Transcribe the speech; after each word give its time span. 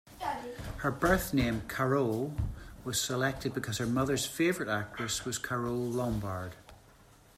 Her 0.77 0.89
birth 0.89 1.31
name, 1.31 1.61
Carole, 1.67 2.33
was 2.83 2.99
selected 2.99 3.53
because 3.53 3.77
her 3.77 3.85
mother's 3.85 4.25
favorite 4.25 4.67
actress 4.67 5.25
was 5.25 5.37
Carole 5.37 5.75
Lombard. 5.77 6.55